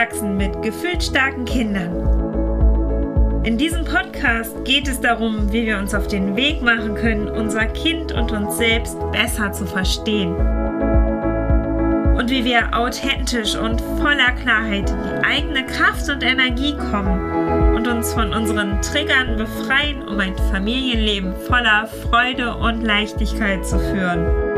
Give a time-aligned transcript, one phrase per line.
[0.00, 1.92] Aufwachsen mit gefühlt starken Kindern.
[3.44, 7.66] In diesem Podcast geht es darum, wie wir uns auf den Weg machen können, unser
[7.66, 10.34] Kind und uns selbst besser zu verstehen.
[12.16, 17.86] Und wie wir authentisch und voller Klarheit in die eigene Kraft und Energie kommen und
[17.86, 24.49] uns von unseren Triggern befreien, um ein Familienleben voller Freude und Leichtigkeit zu führen.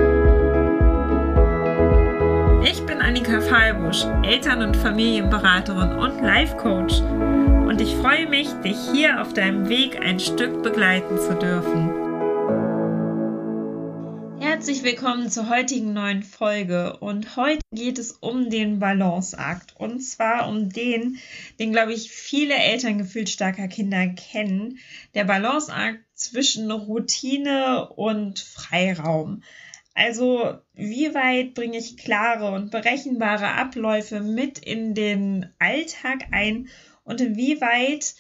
[3.33, 7.01] Annika Fallbusch, Eltern- und Familienberaterin und Life Coach.
[7.01, 11.89] Und ich freue mich, dich hier auf deinem Weg ein Stück begleiten zu dürfen.
[14.39, 16.99] Herzlich willkommen zur heutigen neuen Folge.
[16.99, 19.77] Und heute geht es um den Balanceakt.
[19.79, 21.17] Und zwar um den,
[21.59, 24.79] den, glaube ich, viele Eltern gefühlt starker Kinder kennen.
[25.15, 29.43] Der Balanceakt zwischen Routine und Freiraum.
[29.95, 36.69] Also, wie weit bringe ich klare und berechenbare Abläufe mit in den Alltag ein
[37.05, 38.15] und inwieweit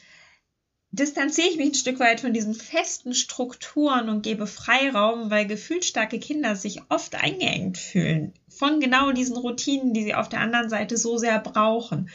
[0.90, 6.18] distanziere ich mich ein Stück weit von diesen festen Strukturen und gebe Freiraum, weil gefühlsstarke
[6.18, 10.96] Kinder sich oft eingeengt fühlen von genau diesen Routinen, die sie auf der anderen Seite
[10.96, 12.10] so sehr brauchen.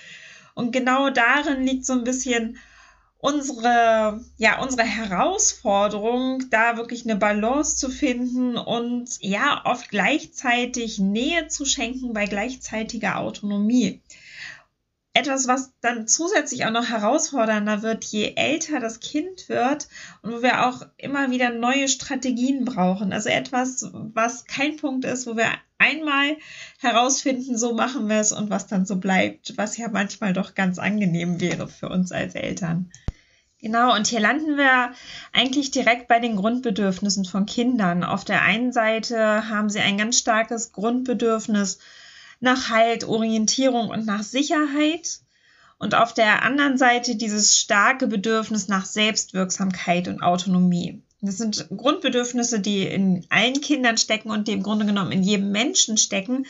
[0.53, 2.57] Und genau darin liegt so ein bisschen
[3.19, 11.47] unsere, ja, unsere Herausforderung, da wirklich eine Balance zu finden und ja, oft gleichzeitig Nähe
[11.47, 14.01] zu schenken bei gleichzeitiger Autonomie.
[15.17, 19.87] Etwas, was dann zusätzlich auch noch herausfordernder wird, je älter das Kind wird
[20.21, 23.11] und wo wir auch immer wieder neue Strategien brauchen.
[23.11, 25.47] Also etwas, was kein Punkt ist, wo wir
[25.79, 26.37] einmal
[26.77, 30.77] herausfinden, so machen wir es und was dann so bleibt, was ja manchmal doch ganz
[30.77, 32.91] angenehm wäre für uns als Eltern.
[33.59, 34.91] Genau, und hier landen wir
[35.33, 38.03] eigentlich direkt bei den Grundbedürfnissen von Kindern.
[38.03, 41.79] Auf der einen Seite haben sie ein ganz starkes Grundbedürfnis
[42.39, 45.19] nach Halt, Orientierung und nach Sicherheit.
[45.79, 51.03] Und auf der anderen Seite dieses starke Bedürfnis nach Selbstwirksamkeit und Autonomie.
[51.21, 55.51] Das sind Grundbedürfnisse, die in allen Kindern stecken und die im Grunde genommen in jedem
[55.51, 56.45] Menschen stecken.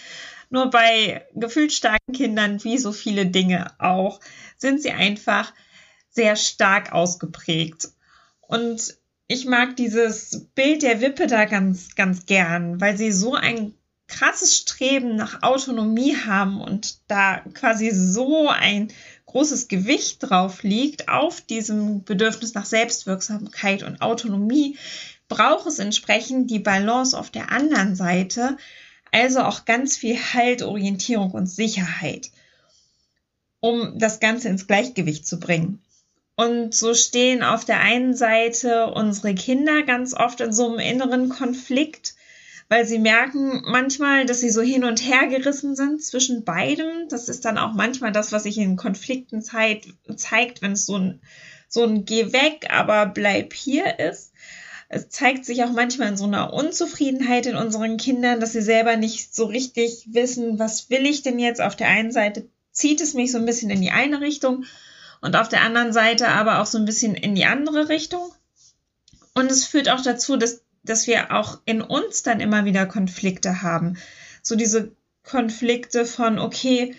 [0.50, 4.20] Nur bei gefühlt starken Kindern, wie so viele Dinge auch,
[4.58, 5.54] sind sie einfach
[6.10, 7.90] sehr stark ausgeprägt.
[8.42, 8.98] Und
[9.28, 13.74] ich mag dieses Bild der Wippe da ganz, ganz gern, weil sie so ein
[14.08, 18.90] krasses Streben nach Autonomie haben und da quasi so ein
[19.26, 24.78] großes Gewicht drauf liegt auf diesem Bedürfnis nach Selbstwirksamkeit und Autonomie,
[25.28, 28.58] braucht es entsprechend die Balance auf der anderen Seite,
[29.12, 32.32] also auch ganz viel Halt, Orientierung und Sicherheit,
[33.60, 35.82] um das Ganze ins Gleichgewicht zu bringen.
[36.36, 41.30] Und so stehen auf der einen Seite unsere Kinder ganz oft in so einem inneren
[41.30, 42.14] Konflikt,
[42.70, 47.08] weil sie merken manchmal, dass sie so hin und her gerissen sind zwischen beidem.
[47.10, 50.98] Das ist dann auch manchmal das, was sich in Konflikten zeigt, zeigt wenn es so
[50.98, 51.22] ein,
[51.70, 54.34] so ein Geh weg, aber bleib hier ist.
[54.90, 58.96] Es zeigt sich auch manchmal in so einer Unzufriedenheit in unseren Kindern, dass sie selber
[58.96, 61.62] nicht so richtig wissen, was will ich denn jetzt?
[61.62, 64.66] Auf der einen Seite zieht es mich so ein bisschen in die eine Richtung
[65.22, 68.32] und auf der anderen Seite aber auch so ein bisschen in die andere Richtung.
[69.34, 73.62] Und es führt auch dazu, dass, dass wir auch in uns dann immer wieder Konflikte
[73.62, 73.98] haben.
[74.42, 74.92] So diese
[75.24, 76.96] Konflikte von, okay,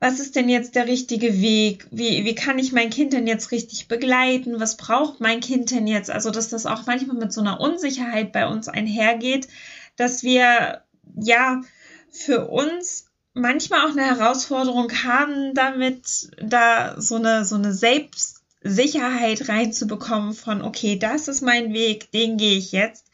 [0.00, 1.86] was ist denn jetzt der richtige Weg?
[1.90, 4.60] Wie, wie kann ich mein Kind denn jetzt richtig begleiten?
[4.60, 6.10] Was braucht mein Kind denn jetzt?
[6.10, 9.48] Also, dass das auch manchmal mit so einer Unsicherheit bei uns einhergeht,
[9.96, 10.82] dass wir
[11.16, 11.62] ja
[12.10, 20.34] für uns manchmal auch eine Herausforderung haben, damit da so eine, so eine Selbstsicherheit reinzubekommen
[20.34, 23.06] von, okay, das ist mein Weg, den gehe ich jetzt,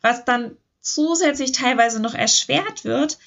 [0.00, 3.18] was dann zusätzlich teilweise noch erschwert wird,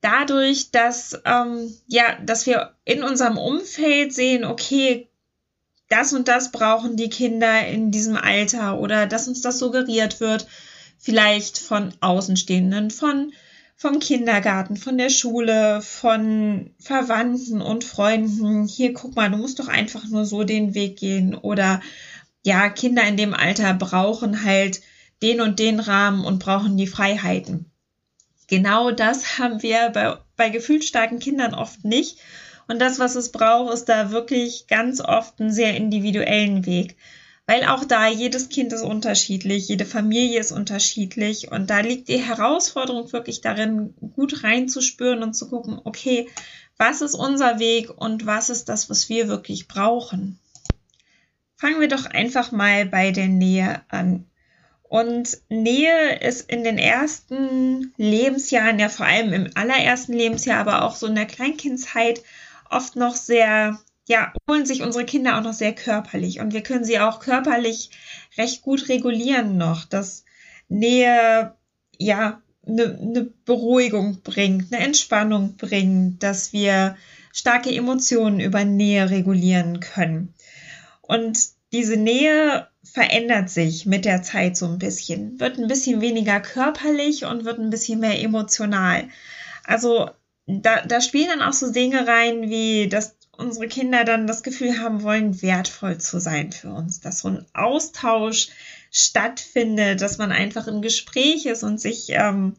[0.00, 5.08] dadurch, dass, ähm, ja, dass wir in unserem Umfeld sehen, okay,
[5.88, 10.46] das und das brauchen die Kinder in diesem Alter oder dass uns das suggeriert wird,
[10.98, 13.32] vielleicht von Außenstehenden, von
[13.76, 18.66] vom Kindergarten, von der Schule, von Verwandten und Freunden.
[18.66, 21.34] Hier, guck mal, du musst doch einfach nur so den Weg gehen.
[21.34, 21.80] Oder
[22.44, 24.80] ja, Kinder in dem Alter brauchen halt
[25.24, 27.70] den und den Rahmen und brauchen die Freiheiten.
[28.46, 32.18] Genau das haben wir bei, bei gefühlsstarken Kindern oft nicht.
[32.68, 36.96] Und das, was es braucht, ist da wirklich ganz oft einen sehr individuellen Weg
[37.46, 42.22] weil auch da jedes Kind ist unterschiedlich, jede Familie ist unterschiedlich und da liegt die
[42.22, 46.28] Herausforderung wirklich darin, gut reinzuspüren und zu gucken, okay,
[46.78, 50.38] was ist unser Weg und was ist das, was wir wirklich brauchen.
[51.56, 54.26] Fangen wir doch einfach mal bei der Nähe an.
[54.94, 60.94] Und Nähe ist in den ersten Lebensjahren, ja vor allem im allerersten Lebensjahr, aber auch
[60.94, 62.22] so in der Kleinkindzeit
[62.70, 66.84] oft noch sehr, ja, holen sich unsere Kinder auch noch sehr körperlich und wir können
[66.84, 67.90] sie auch körperlich
[68.38, 70.24] recht gut regulieren noch, dass
[70.68, 71.56] Nähe,
[71.98, 76.96] ja, eine, eine Beruhigung bringt, eine Entspannung bringt, dass wir
[77.32, 80.34] starke Emotionen über Nähe regulieren können.
[81.02, 86.38] Und diese Nähe verändert sich mit der Zeit so ein bisschen, wird ein bisschen weniger
[86.38, 89.08] körperlich und wird ein bisschen mehr emotional.
[89.64, 90.08] Also
[90.46, 94.78] da, da spielen dann auch so Dinge rein, wie dass unsere Kinder dann das Gefühl
[94.78, 98.50] haben wollen, wertvoll zu sein für uns, dass so ein Austausch
[98.92, 102.54] stattfindet, dass man einfach im Gespräch ist und sich ähm,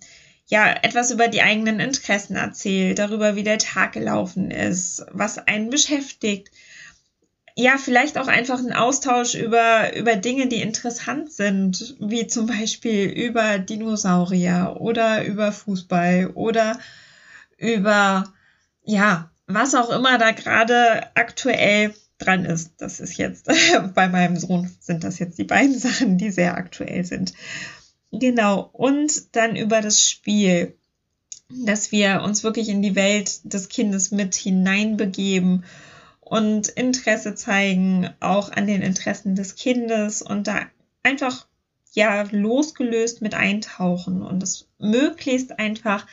[0.48, 5.70] ja etwas über die eigenen Interessen erzählt, darüber, wie der Tag gelaufen ist, was einen
[5.70, 6.52] beschäftigt.
[7.58, 13.06] Ja, vielleicht auch einfach ein Austausch über, über Dinge, die interessant sind, wie zum Beispiel
[13.06, 16.78] über Dinosaurier oder über Fußball oder
[17.58, 18.34] über,
[18.84, 22.74] ja, was auch immer da gerade aktuell dran ist.
[22.78, 23.48] Das ist jetzt
[23.94, 27.32] bei meinem Sohn sind das jetzt die beiden Sachen, die sehr aktuell sind.
[28.12, 28.70] Genau.
[28.74, 30.76] Und dann über das Spiel,
[31.50, 35.64] dass wir uns wirklich in die Welt des Kindes mit hineinbegeben
[36.26, 40.60] und Interesse zeigen, auch an den Interessen des Kindes und da
[41.04, 41.46] einfach
[41.94, 46.06] ja losgelöst mit eintauchen und es möglichst einfach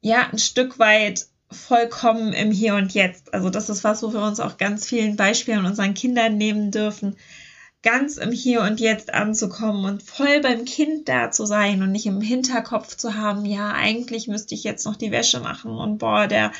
[0.00, 3.32] ja ein Stück weit vollkommen im Hier und Jetzt.
[3.32, 7.16] Also das ist was, wo wir uns auch ganz vielen Beispielen unseren Kindern nehmen dürfen,
[7.82, 12.06] ganz im Hier und Jetzt anzukommen und voll beim Kind da zu sein und nicht
[12.06, 16.26] im Hinterkopf zu haben, ja, eigentlich müsste ich jetzt noch die Wäsche machen und boah,
[16.26, 16.52] der,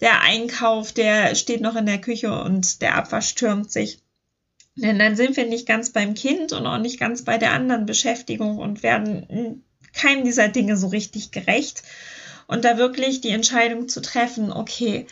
[0.00, 4.00] der Einkauf, der steht noch in der Küche und der Abwasch stürmt sich.
[4.74, 7.86] Denn dann sind wir nicht ganz beim Kind und auch nicht ganz bei der anderen
[7.86, 9.64] Beschäftigung und werden
[9.94, 11.82] keinem dieser Dinge so richtig gerecht
[12.46, 15.06] und da wirklich die Entscheidung zu treffen, okay,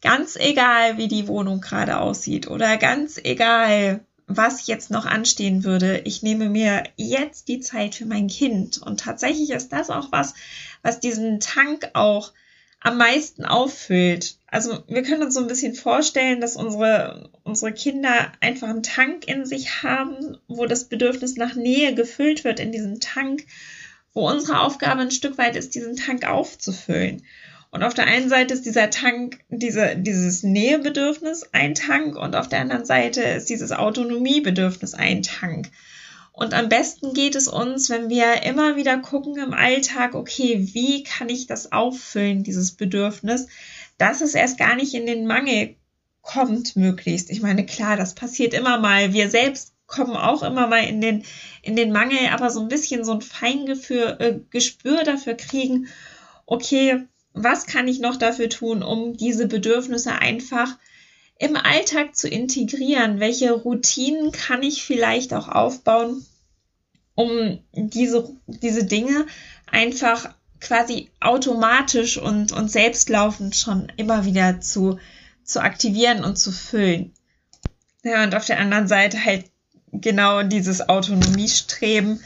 [0.00, 6.02] ganz egal, wie die Wohnung gerade aussieht oder ganz egal, was jetzt noch anstehen würde,
[6.04, 8.78] ich nehme mir jetzt die Zeit für mein Kind.
[8.78, 10.34] Und tatsächlich ist das auch was,
[10.82, 12.32] was diesen Tank auch
[12.80, 14.36] am meisten auffüllt.
[14.46, 19.26] Also wir können uns so ein bisschen vorstellen, dass unsere, unsere Kinder einfach einen Tank
[19.26, 23.44] in sich haben, wo das Bedürfnis nach Nähe gefüllt wird in diesem Tank
[24.18, 27.22] wo unsere Aufgabe ein Stück weit ist, diesen Tank aufzufüllen.
[27.70, 32.48] Und auf der einen Seite ist dieser Tank, diese, dieses Nähebedürfnis ein Tank und auf
[32.48, 35.70] der anderen Seite ist dieses Autonomiebedürfnis ein Tank.
[36.38, 41.02] Und am besten geht es uns, wenn wir immer wieder gucken im Alltag, okay, wie
[41.02, 43.48] kann ich das auffüllen, dieses Bedürfnis,
[43.98, 45.74] dass es erst gar nicht in den Mangel
[46.22, 47.30] kommt möglichst.
[47.30, 49.12] Ich meine, klar, das passiert immer mal.
[49.12, 51.24] Wir selbst kommen auch immer mal in den,
[51.62, 55.88] in den Mangel, aber so ein bisschen so ein Feingefühl, äh, Gespür dafür kriegen,
[56.46, 60.78] okay, was kann ich noch dafür tun, um diese Bedürfnisse einfach
[61.38, 63.20] im Alltag zu integrieren?
[63.20, 66.26] Welche Routinen kann ich vielleicht auch aufbauen,
[67.14, 69.26] um diese, diese Dinge
[69.70, 74.98] einfach quasi automatisch und, und selbstlaufend schon immer wieder zu,
[75.44, 77.12] zu aktivieren und zu füllen.
[78.04, 79.46] Ja, und auf der anderen Seite halt
[79.92, 82.20] genau dieses Autonomiestreben,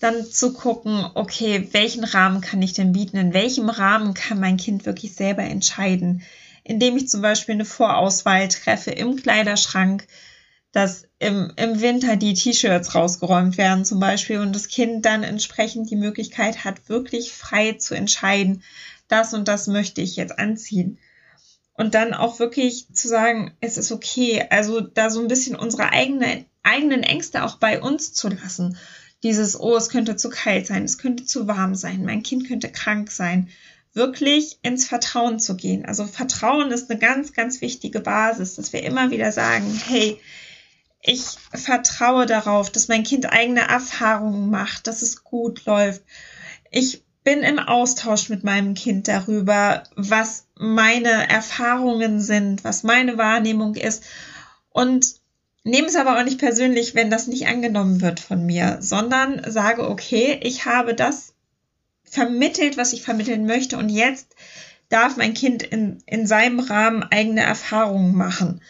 [0.00, 3.16] dann zu gucken, okay, welchen Rahmen kann ich denn bieten?
[3.16, 6.22] In welchem Rahmen kann mein Kind wirklich selber entscheiden?
[6.68, 10.06] Indem ich zum Beispiel eine Vorauswahl treffe im Kleiderschrank,
[10.72, 15.90] dass im, im Winter die T-Shirts rausgeräumt werden zum Beispiel und das Kind dann entsprechend
[15.90, 18.62] die Möglichkeit hat, wirklich frei zu entscheiden,
[19.08, 20.98] das und das möchte ich jetzt anziehen.
[21.72, 25.90] Und dann auch wirklich zu sagen, es ist okay, also da so ein bisschen unsere
[25.92, 28.76] eigene eigenen Ängste auch bei uns zu lassen.
[29.22, 32.70] Dieses, oh, es könnte zu kalt sein, es könnte zu warm sein, mein Kind könnte
[32.70, 33.48] krank sein.
[33.94, 35.84] Wirklich ins Vertrauen zu gehen.
[35.84, 40.20] Also Vertrauen ist eine ganz, ganz wichtige Basis, dass wir immer wieder sagen, hey,
[41.00, 41.22] ich
[41.54, 46.02] vertraue darauf, dass mein Kind eigene Erfahrungen macht, dass es gut läuft.
[46.70, 53.74] Ich bin im Austausch mit meinem Kind darüber, was meine Erfahrungen sind, was meine Wahrnehmung
[53.74, 54.04] ist.
[54.70, 55.18] Und
[55.68, 59.86] Nehme es aber auch nicht persönlich, wenn das nicht angenommen wird von mir, sondern sage,
[59.86, 61.34] okay, ich habe das
[62.10, 64.34] vermittelt, was ich vermitteln möchte und jetzt
[64.88, 68.60] darf mein Kind in, in seinem Rahmen eigene Erfahrungen machen.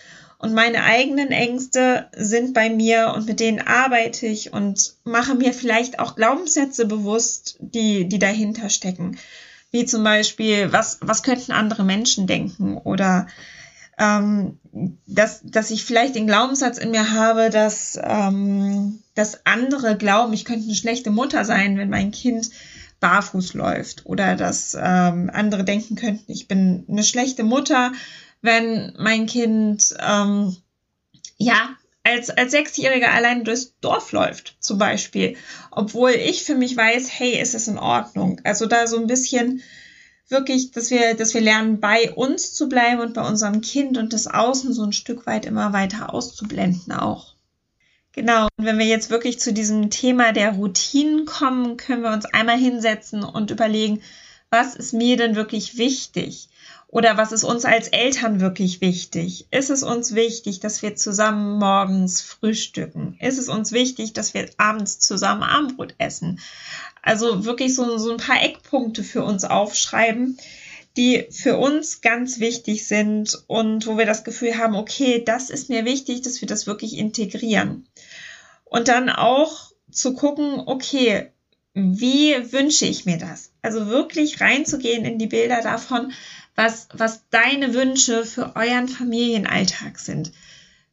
[0.40, 5.52] Und meine eigenen Ängste sind bei mir und mit denen arbeite ich und mache mir
[5.52, 9.18] vielleicht auch Glaubenssätze bewusst, die, die dahinter stecken.
[9.72, 13.26] Wie zum Beispiel, was, was könnten andere Menschen denken oder
[13.98, 14.58] ähm,
[15.06, 20.44] dass, dass ich vielleicht den Glaubenssatz in mir habe, dass, ähm, dass andere glauben, ich
[20.44, 22.48] könnte eine schlechte Mutter sein, wenn mein Kind
[23.00, 27.92] barfuß läuft oder dass ähm, andere denken könnten, ich bin eine schlechte Mutter,
[28.42, 30.56] wenn mein Kind ähm,
[31.36, 35.36] ja als, als Sechsjähriger allein durchs Dorf läuft, zum Beispiel.
[35.70, 38.40] Obwohl ich für mich weiß, hey, ist es in Ordnung.
[38.44, 39.62] Also da so ein bisschen
[40.28, 44.12] wirklich, dass wir, dass wir lernen, bei uns zu bleiben und bei unserem Kind und
[44.12, 47.34] das Außen so ein Stück weit immer weiter auszublenden auch.
[48.18, 52.24] Genau, und wenn wir jetzt wirklich zu diesem Thema der Routinen kommen, können wir uns
[52.24, 54.02] einmal hinsetzen und überlegen,
[54.50, 56.48] was ist mir denn wirklich wichtig?
[56.88, 59.46] Oder was ist uns als Eltern wirklich wichtig?
[59.52, 63.16] Ist es uns wichtig, dass wir zusammen morgens frühstücken?
[63.20, 66.40] Ist es uns wichtig, dass wir abends zusammen Abendbrot essen?
[67.02, 70.38] Also wirklich so, so ein paar Eckpunkte für uns aufschreiben,
[70.98, 75.70] die für uns ganz wichtig sind und wo wir das Gefühl haben, okay, das ist
[75.70, 77.86] mir wichtig, dass wir das wirklich integrieren.
[78.64, 81.30] Und dann auch zu gucken, okay,
[81.72, 83.52] wie wünsche ich mir das?
[83.62, 86.12] Also wirklich reinzugehen in die Bilder davon,
[86.56, 90.32] was, was deine Wünsche für euren Familienalltag sind.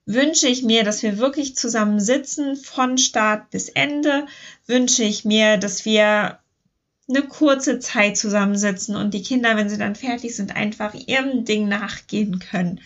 [0.06, 4.28] Wünsche ich mir, dass wir wirklich zusammen sitzen von Start bis Ende?
[4.68, 6.38] Wünsche ich mir, dass wir
[7.08, 11.68] eine kurze Zeit zusammensitzen und die Kinder, wenn sie dann fertig sind, einfach ihrem Ding
[11.68, 12.82] nachgehen können?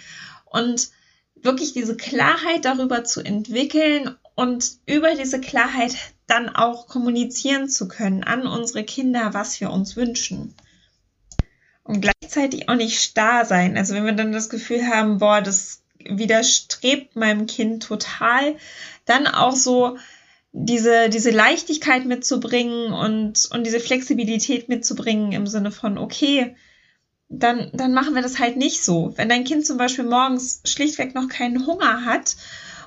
[0.45, 0.89] Und
[1.35, 5.95] wirklich diese Klarheit darüber zu entwickeln und über diese Klarheit
[6.27, 10.53] dann auch kommunizieren zu können an unsere Kinder, was wir uns wünschen
[11.89, 13.75] und gleichzeitig auch nicht starr sein.
[13.75, 18.57] Also wenn wir dann das Gefühl haben, boah, das widerstrebt meinem Kind total,
[19.05, 19.97] dann auch so
[20.51, 26.55] diese, diese Leichtigkeit mitzubringen und, und diese Flexibilität mitzubringen im Sinne von, okay,
[27.29, 29.13] dann, dann machen wir das halt nicht so.
[29.15, 32.35] Wenn dein Kind zum Beispiel morgens schlichtweg noch keinen Hunger hat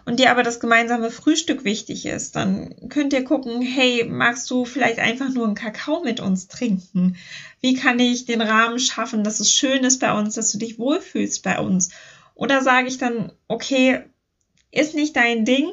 [0.04, 4.64] und dir aber das gemeinsame Frühstück wichtig ist, dann könnt ihr gucken, hey, magst du
[4.64, 7.16] vielleicht einfach nur einen Kakao mit uns trinken?
[7.61, 10.81] Wie kann ich den Rahmen schaffen, dass es schön ist bei uns, dass du dich
[10.81, 11.90] wohlfühlst bei uns?
[12.35, 14.00] Oder sage ich dann, okay,
[14.73, 15.71] ist nicht dein Ding,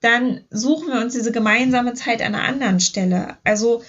[0.00, 3.36] dann suchen wir uns diese gemeinsame Zeit an einer anderen Stelle.
[3.44, 3.82] Also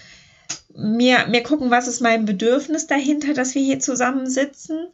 [0.74, 4.88] mir, mir gucken, was ist mein Bedürfnis dahinter, dass wir hier zusammensitzen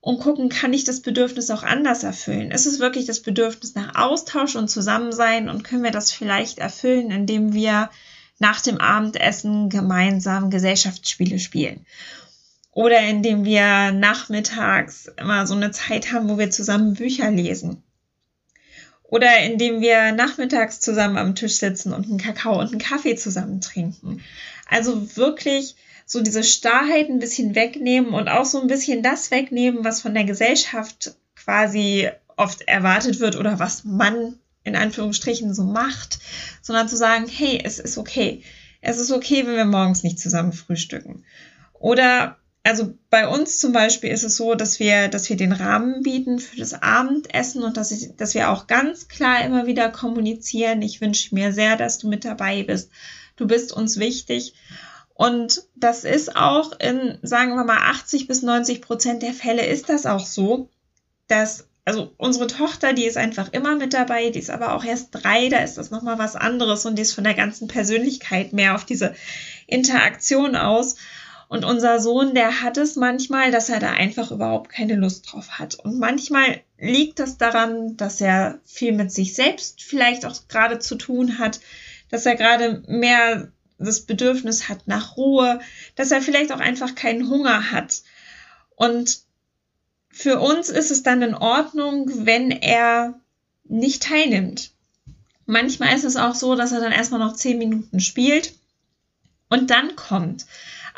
[0.00, 2.50] und gucken, kann ich das Bedürfnis auch anders erfüllen?
[2.50, 7.10] Ist es wirklich das Bedürfnis nach Austausch und Zusammensein und können wir das vielleicht erfüllen,
[7.10, 7.90] indem wir
[8.38, 11.84] nach dem Abendessen gemeinsam Gesellschaftsspiele spielen?
[12.72, 17.82] Oder indem wir nachmittags immer so eine Zeit haben, wo wir zusammen Bücher lesen.
[19.08, 23.62] Oder indem wir nachmittags zusammen am Tisch sitzen und einen Kakao und einen Kaffee zusammen
[23.62, 24.22] trinken.
[24.68, 29.82] Also wirklich so diese Starrheit ein bisschen wegnehmen und auch so ein bisschen das wegnehmen,
[29.82, 36.18] was von der Gesellschaft quasi oft erwartet wird oder was man in Anführungsstrichen so macht,
[36.60, 38.42] sondern zu sagen, hey, es ist okay.
[38.82, 41.24] Es ist okay, wenn wir morgens nicht zusammen frühstücken.
[41.72, 46.02] Oder also bei uns zum Beispiel ist es so, dass wir, dass wir den Rahmen
[46.02, 50.82] bieten für das Abendessen und dass, ich, dass wir auch ganz klar immer wieder kommunizieren.
[50.82, 52.90] Ich wünsche mir sehr, dass du mit dabei bist.
[53.36, 54.54] Du bist uns wichtig.
[55.14, 59.88] Und das ist auch in, sagen wir mal, 80 bis 90 Prozent der Fälle ist
[59.88, 60.68] das auch so,
[61.26, 65.08] dass, also unsere Tochter, die ist einfach immer mit dabei, die ist aber auch erst
[65.10, 68.74] drei, da ist das nochmal was anderes und die ist von der ganzen Persönlichkeit mehr
[68.74, 69.14] auf diese
[69.66, 70.96] Interaktion aus.
[71.48, 75.58] Und unser Sohn, der hat es manchmal, dass er da einfach überhaupt keine Lust drauf
[75.58, 75.76] hat.
[75.76, 80.94] Und manchmal liegt das daran, dass er viel mit sich selbst vielleicht auch gerade zu
[80.96, 81.60] tun hat,
[82.10, 85.60] dass er gerade mehr das Bedürfnis hat nach Ruhe,
[85.94, 88.02] dass er vielleicht auch einfach keinen Hunger hat.
[88.76, 89.20] Und
[90.10, 93.20] für uns ist es dann in Ordnung, wenn er
[93.64, 94.72] nicht teilnimmt.
[95.46, 98.52] Manchmal ist es auch so, dass er dann erstmal noch zehn Minuten spielt
[99.48, 100.44] und dann kommt.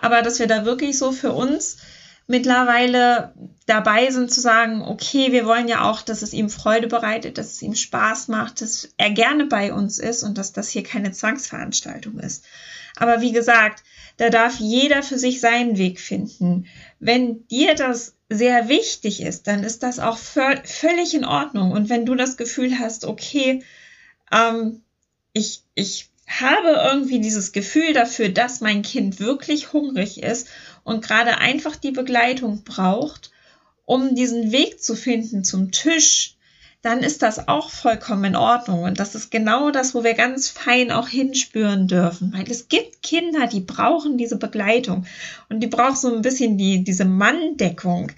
[0.01, 1.79] Aber dass wir da wirklich so für uns
[2.27, 3.35] mittlerweile
[3.67, 7.55] dabei sind zu sagen, okay, wir wollen ja auch, dass es ihm Freude bereitet, dass
[7.55, 11.11] es ihm Spaß macht, dass er gerne bei uns ist und dass das hier keine
[11.11, 12.45] Zwangsveranstaltung ist.
[12.97, 13.83] Aber wie gesagt,
[14.17, 16.67] da darf jeder für sich seinen Weg finden.
[17.01, 21.73] Wenn dir das sehr wichtig ist, dann ist das auch völlig in Ordnung.
[21.73, 23.65] Und wenn du das Gefühl hast, okay,
[24.31, 24.83] ähm,
[25.33, 30.49] ich, ich habe irgendwie dieses Gefühl dafür, dass mein Kind wirklich hungrig ist
[30.85, 33.31] und gerade einfach die Begleitung braucht,
[33.85, 36.37] um diesen Weg zu finden zum Tisch,
[36.83, 38.85] dann ist das auch vollkommen in Ordnung.
[38.85, 42.33] Und das ist genau das, wo wir ganz fein auch hinspüren dürfen.
[42.33, 45.07] Weil es gibt Kinder, die brauchen diese Begleitung
[45.49, 48.13] und die brauchen so ein bisschen die, diese Manndeckung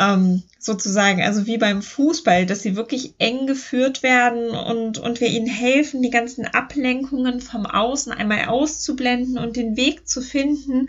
[0.00, 5.28] ähm, sozusagen, also wie beim Fußball, dass sie wirklich eng geführt werden und, und wir
[5.28, 10.88] ihnen helfen, die ganzen Ablenkungen vom Außen einmal auszublenden und den Weg zu finden,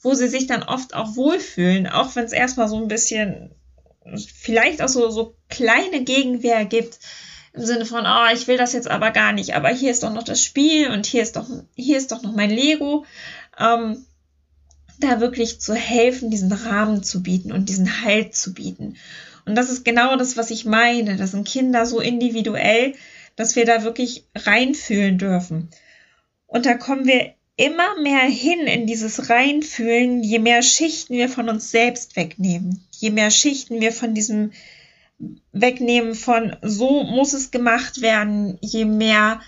[0.00, 3.50] wo sie sich dann oft auch wohlfühlen, auch wenn es erstmal so ein bisschen
[4.34, 6.98] vielleicht auch so, so kleine Gegenwehr gibt,
[7.52, 10.12] im Sinne von, oh, ich will das jetzt aber gar nicht, aber hier ist doch
[10.12, 13.04] noch das Spiel und hier ist doch, hier ist doch noch mein Lego.
[13.58, 14.06] Ähm,
[15.00, 18.96] da wirklich zu helfen, diesen Rahmen zu bieten und diesen Halt zu bieten.
[19.44, 21.16] Und das ist genau das, was ich meine.
[21.16, 22.94] Das sind Kinder so individuell,
[23.36, 25.68] dass wir da wirklich reinfühlen dürfen.
[26.46, 31.48] Und da kommen wir immer mehr hin in dieses Reinfühlen, je mehr Schichten wir von
[31.48, 34.52] uns selbst wegnehmen, je mehr Schichten wir von diesem
[35.52, 39.40] wegnehmen von so muss es gemacht werden, je mehr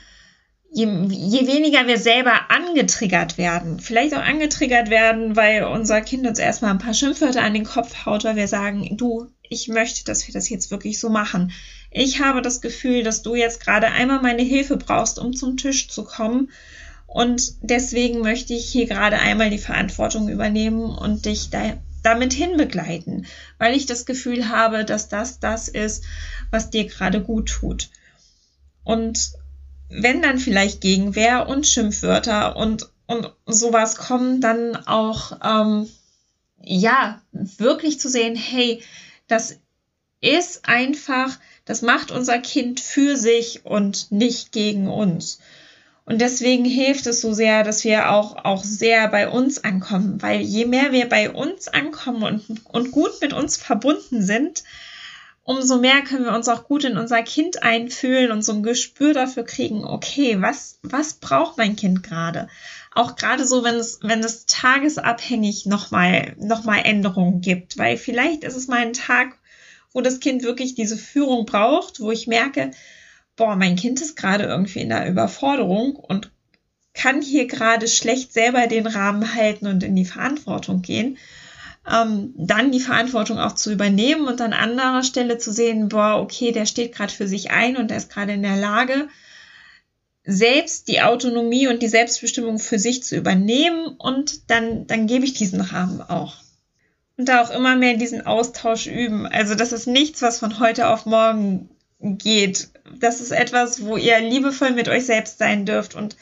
[0.72, 6.38] je, je weniger wir selber angetriggert werden, vielleicht auch angetriggert werden, weil unser Kind uns
[6.38, 10.26] erstmal ein paar Schimpfwörter an den Kopf haut, weil wir sagen, du, ich möchte, dass
[10.26, 11.52] wir das jetzt wirklich so machen.
[11.90, 15.88] Ich habe das Gefühl, dass du jetzt gerade einmal meine Hilfe brauchst, um zum Tisch
[15.88, 16.50] zu kommen.
[17.06, 23.26] Und deswegen möchte ich hier gerade einmal die Verantwortung übernehmen und dich da, damit hinbegleiten,
[23.58, 26.04] weil ich das Gefühl habe, dass das das ist,
[26.50, 27.90] was dir gerade gut tut.
[28.84, 29.34] Und
[29.92, 35.88] wenn dann vielleicht Gegenwehr und Schimpfwörter und, und sowas kommen, dann auch, ähm,
[36.62, 38.82] ja, wirklich zu sehen, hey,
[39.28, 39.58] das
[40.20, 45.40] ist einfach, das macht unser Kind für sich und nicht gegen uns.
[46.04, 50.40] Und deswegen hilft es so sehr, dass wir auch, auch sehr bei uns ankommen, weil
[50.40, 54.64] je mehr wir bei uns ankommen und, und gut mit uns verbunden sind,
[55.44, 59.12] umso mehr können wir uns auch gut in unser Kind einfühlen und so ein Gespür
[59.12, 62.48] dafür kriegen, okay, was, was braucht mein Kind gerade?
[62.94, 68.56] Auch gerade so, wenn es, wenn es tagesabhängig nochmal, nochmal Änderungen gibt, weil vielleicht ist
[68.56, 69.38] es mal ein Tag,
[69.92, 72.70] wo das Kind wirklich diese Führung braucht, wo ich merke,
[73.36, 76.30] boah, mein Kind ist gerade irgendwie in der Überforderung und
[76.94, 81.16] kann hier gerade schlecht selber den Rahmen halten und in die Verantwortung gehen
[81.90, 86.52] ähm, dann die Verantwortung auch zu übernehmen und an anderer Stelle zu sehen, boah, okay,
[86.52, 89.08] der steht gerade für sich ein und der ist gerade in der Lage,
[90.24, 95.34] selbst die Autonomie und die Selbstbestimmung für sich zu übernehmen und dann, dann gebe ich
[95.34, 96.36] diesen Rahmen auch.
[97.16, 99.26] Und da auch immer mehr diesen Austausch üben.
[99.26, 101.68] Also das ist nichts, was von heute auf morgen
[102.00, 102.68] geht.
[102.98, 106.16] Das ist etwas, wo ihr liebevoll mit euch selbst sein dürft und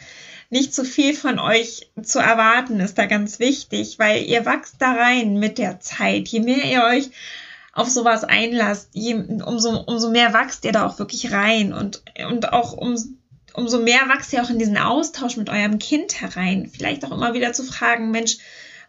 [0.51, 4.93] nicht zu viel von euch zu erwarten, ist da ganz wichtig, weil ihr wachst da
[4.93, 6.29] rein mit der Zeit.
[6.29, 7.11] Je mehr ihr euch
[7.73, 12.53] auf sowas einlasst, je, umso, umso mehr wachst ihr da auch wirklich rein und, und
[12.53, 12.97] auch um,
[13.55, 16.69] umso mehr wachst ihr auch in diesen Austausch mit eurem Kind herein.
[16.69, 18.39] Vielleicht auch immer wieder zu fragen, Mensch,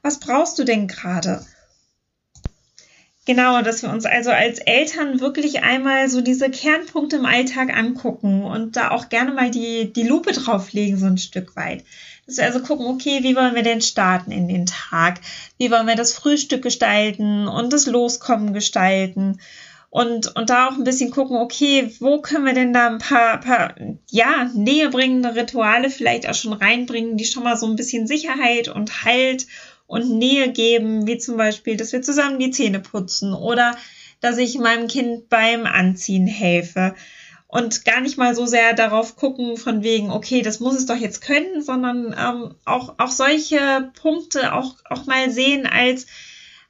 [0.02, 1.46] was brauchst du denn gerade?
[3.28, 8.44] Genau, dass wir uns also als Eltern wirklich einmal so diese Kernpunkte im Alltag angucken
[8.44, 11.84] und da auch gerne mal die, die Lupe drauflegen, so ein Stück weit.
[12.26, 15.20] Dass wir also gucken, okay, wie wollen wir denn starten in den Tag?
[15.60, 19.40] Wie wollen wir das Frühstück gestalten und das Loskommen gestalten?
[19.92, 23.40] Und, und da auch ein bisschen gucken, okay, wo können wir denn da ein paar,
[23.42, 23.76] paar
[24.10, 29.04] ja, näherbringende Rituale vielleicht auch schon reinbringen, die schon mal so ein bisschen Sicherheit und
[29.04, 29.46] Halt
[29.92, 33.76] und Nähe geben, wie zum Beispiel, dass wir zusammen die Zähne putzen oder
[34.22, 36.96] dass ich meinem Kind beim Anziehen helfe.
[37.48, 40.96] Und gar nicht mal so sehr darauf gucken von wegen, okay, das muss es doch
[40.96, 46.08] jetzt können, sondern ähm, auch, auch solche Punkte auch, auch mal sehen als,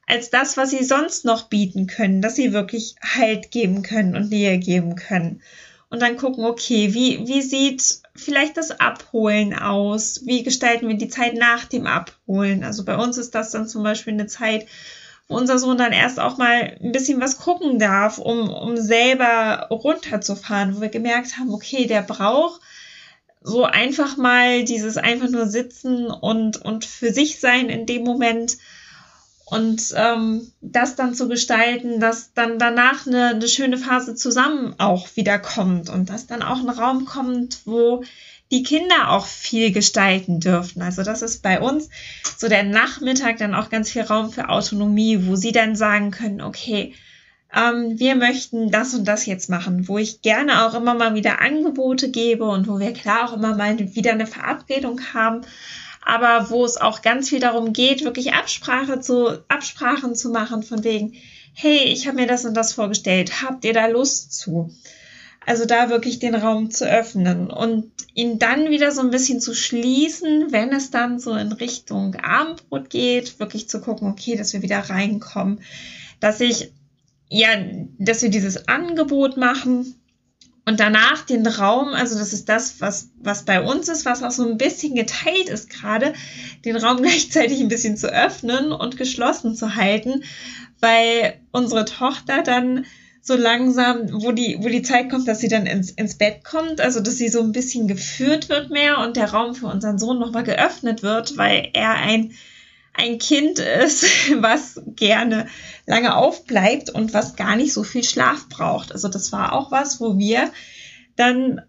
[0.07, 4.31] als das, was sie sonst noch bieten können, dass sie wirklich Halt geben können und
[4.31, 5.43] Nähe geben können
[5.91, 10.21] und dann gucken, okay, wie, wie sieht vielleicht das Abholen aus?
[10.25, 12.63] Wie gestalten wir die Zeit nach dem Abholen?
[12.63, 14.67] Also bei uns ist das dann zum Beispiel eine Zeit,
[15.27, 19.67] wo unser Sohn dann erst auch mal ein bisschen was gucken darf, um, um selber
[19.69, 22.61] runterzufahren, wo wir gemerkt haben, okay, der braucht
[23.41, 28.57] so einfach mal dieses einfach nur sitzen und, und für sich sein in dem Moment
[29.51, 35.09] und ähm, das dann zu gestalten, dass dann danach eine, eine schöne Phase zusammen auch
[35.17, 38.01] wieder kommt und dass dann auch ein Raum kommt, wo
[38.49, 40.81] die Kinder auch viel gestalten dürfen.
[40.81, 41.89] Also das ist bei uns
[42.37, 46.39] so der Nachmittag dann auch ganz viel Raum für Autonomie, wo sie dann sagen können,
[46.39, 46.93] okay,
[47.53, 51.41] ähm, wir möchten das und das jetzt machen, wo ich gerne auch immer mal wieder
[51.41, 55.41] Angebote gebe und wo wir klar auch immer mal wieder eine Verabredung haben,
[56.01, 60.83] aber wo es auch ganz viel darum geht, wirklich Absprache zu, Absprachen zu machen von
[60.83, 61.13] wegen,
[61.53, 64.73] hey, ich habe mir das und das vorgestellt, habt ihr da Lust zu?
[65.45, 69.55] Also da wirklich den Raum zu öffnen und ihn dann wieder so ein bisschen zu
[69.55, 74.61] schließen, wenn es dann so in Richtung Abendbrot geht, wirklich zu gucken, okay, dass wir
[74.61, 75.61] wieder reinkommen,
[76.19, 76.71] dass ich,
[77.27, 77.49] ja,
[77.97, 80.00] dass wir dieses Angebot machen
[80.65, 84.31] und danach den Raum, also das ist das, was, was bei uns ist, was auch
[84.31, 86.13] so ein bisschen geteilt ist gerade,
[86.65, 90.23] den Raum gleichzeitig ein bisschen zu öffnen und geschlossen zu halten,
[90.79, 92.85] weil unsere Tochter dann
[93.23, 96.81] so langsam, wo die, wo die Zeit kommt, dass sie dann ins, ins Bett kommt,
[96.81, 100.19] also dass sie so ein bisschen geführt wird mehr und der Raum für unseren Sohn
[100.19, 102.33] nochmal geöffnet wird, weil er ein,
[102.93, 104.05] ein Kind ist,
[104.41, 105.47] was gerne
[105.85, 108.91] lange aufbleibt und was gar nicht so viel Schlaf braucht.
[108.91, 110.51] Also das war auch was, wo wir
[111.15, 111.61] dann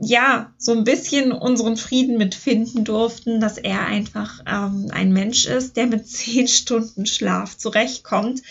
[0.00, 5.76] ja, so ein bisschen unseren Frieden mitfinden durften, dass er einfach ähm, ein Mensch ist,
[5.76, 8.42] der mit zehn Stunden Schlaf zurechtkommt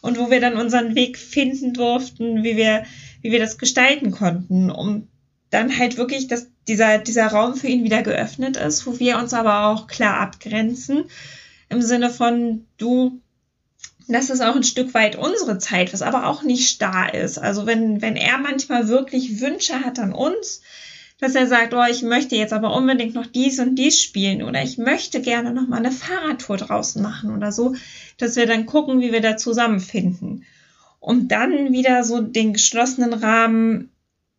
[0.00, 2.84] und wo wir dann unseren Weg finden durften, wie wir,
[3.20, 5.08] wie wir das gestalten konnten, um
[5.50, 9.34] dann halt wirklich, dass dieser, dieser Raum für ihn wieder geöffnet ist, wo wir uns
[9.34, 11.04] aber auch klar abgrenzen,
[11.72, 13.20] im Sinne von, du,
[14.08, 17.38] das ist auch ein Stück weit unsere Zeit, was aber auch nicht starr ist.
[17.38, 20.62] Also wenn, wenn er manchmal wirklich Wünsche hat an uns,
[21.18, 24.62] dass er sagt, oh, ich möchte jetzt aber unbedingt noch dies und dies spielen oder
[24.62, 27.76] ich möchte gerne noch mal eine Fahrradtour draußen machen oder so,
[28.18, 30.44] dass wir dann gucken, wie wir da zusammenfinden.
[30.98, 33.90] Um dann wieder so den geschlossenen Rahmen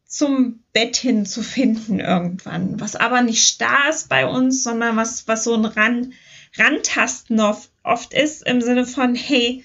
[0.06, 2.80] zum Bett hin zu finden irgendwann.
[2.80, 6.14] Was aber nicht starr ist bei uns, sondern was, was so ein Ran,
[6.58, 9.64] Rantasten oft, ist im Sinne von, hey,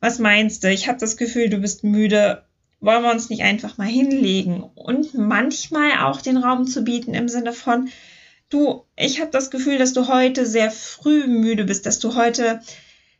[0.00, 0.70] was meinst du?
[0.70, 2.44] Ich habe das Gefühl, du bist müde
[2.82, 7.28] wollen wir uns nicht einfach mal hinlegen und manchmal auch den Raum zu bieten im
[7.28, 7.88] Sinne von,
[8.50, 12.60] du, ich habe das Gefühl, dass du heute sehr früh müde bist, dass du heute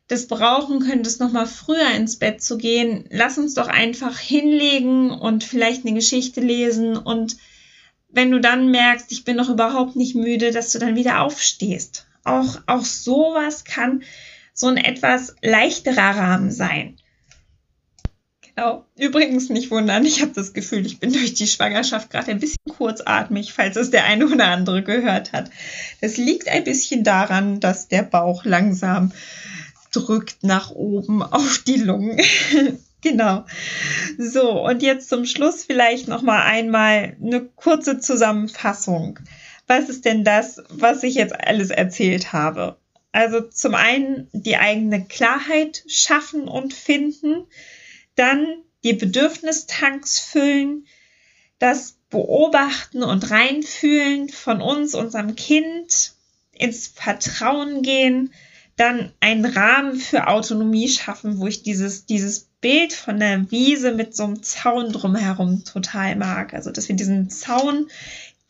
[0.08, 3.04] das brauchen könntest, noch mal früher ins Bett zu gehen.
[3.10, 7.36] Lass uns doch einfach hinlegen und vielleicht eine Geschichte lesen und
[8.08, 12.06] wenn du dann merkst, ich bin noch überhaupt nicht müde, dass du dann wieder aufstehst.
[12.24, 14.02] Auch, auch sowas kann
[14.54, 16.96] so ein etwas leichterer Rahmen sein.
[18.54, 18.84] Genau.
[18.98, 22.58] Übrigens nicht wundern, ich habe das Gefühl, ich bin durch die Schwangerschaft gerade ein bisschen
[22.68, 25.50] kurzatmig, falls es der eine oder andere gehört hat.
[26.02, 29.12] Das liegt ein bisschen daran, dass der Bauch langsam
[29.90, 32.20] drückt nach oben auf die Lungen.
[33.00, 33.46] genau.
[34.18, 39.18] So, und jetzt zum Schluss vielleicht noch mal einmal eine kurze Zusammenfassung.
[39.74, 42.76] Was ist denn das, was ich jetzt alles erzählt habe?
[43.10, 47.46] Also zum einen die eigene Klarheit schaffen und finden,
[48.14, 48.46] dann
[48.84, 50.86] die Bedürfnistanks füllen,
[51.58, 56.12] das Beobachten und Reinfühlen von uns, unserem Kind,
[56.52, 58.34] ins Vertrauen gehen,
[58.76, 64.14] dann einen Rahmen für Autonomie schaffen, wo ich dieses, dieses Bild von der Wiese mit
[64.14, 66.52] so einem Zaun drumherum total mag.
[66.52, 67.88] Also, dass wir diesen Zaun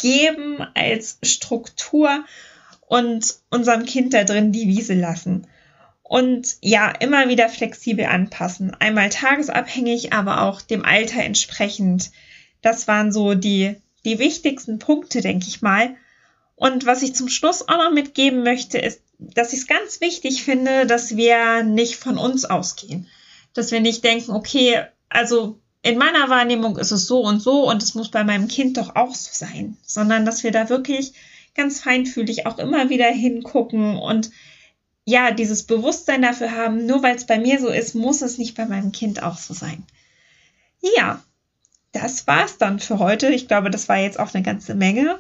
[0.03, 2.25] geben als Struktur
[2.87, 5.47] und unserem Kind da drin die Wiese lassen
[6.13, 8.77] und ja, immer wieder flexibel anpassen.
[8.79, 12.11] Einmal tagesabhängig, aber auch dem Alter entsprechend.
[12.61, 15.97] Das waren so die, die wichtigsten Punkte, denke ich mal.
[16.55, 20.43] Und was ich zum Schluss auch noch mitgeben möchte, ist, dass ich es ganz wichtig
[20.43, 23.09] finde, dass wir nicht von uns ausgehen.
[23.55, 27.83] Dass wir nicht denken, okay, also in meiner Wahrnehmung ist es so und so und
[27.83, 31.13] es muss bei meinem Kind doch auch so sein, sondern dass wir da wirklich
[31.55, 34.31] ganz feinfühlig auch immer wieder hingucken und
[35.05, 38.57] ja, dieses Bewusstsein dafür haben, nur weil es bei mir so ist, muss es nicht
[38.57, 39.85] bei meinem Kind auch so sein.
[40.97, 41.21] Ja,
[41.91, 43.29] das war's dann für heute.
[43.29, 45.19] Ich glaube, das war jetzt auch eine ganze Menge.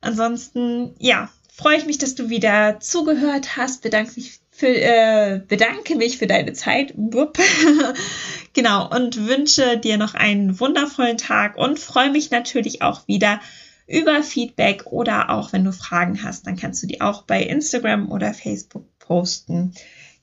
[0.00, 3.82] Ansonsten, ja, freue ich mich, dass du wieder zugehört hast.
[3.82, 6.92] Bedanke mich für, äh, bedanke mich für deine Zeit.
[8.52, 13.40] genau, und wünsche dir noch einen wundervollen Tag und freue mich natürlich auch wieder
[13.86, 18.12] über Feedback oder auch wenn du Fragen hast, dann kannst du die auch bei Instagram
[18.12, 19.74] oder Facebook posten.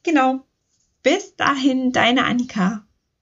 [0.04, 0.41] Genau.
[1.02, 2.87] Bis dahin, deine Annika.